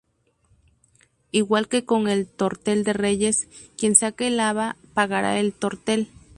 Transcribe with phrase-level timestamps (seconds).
[1.31, 6.09] Igual que con el tortel de Reyes, quien saque el haba pagará el tortel.